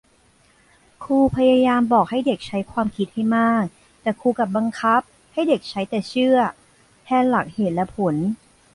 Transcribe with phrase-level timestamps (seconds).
[1.03, 3.65] ครูพยายามบอกให้เด็กใช้ความคิดให้มาก
[4.01, 5.01] แต่ครูกลับบังคับ
[5.33, 6.37] ให้เด็กใช้แต่เชื่อ
[7.03, 8.15] แทนหลักเหตุและผล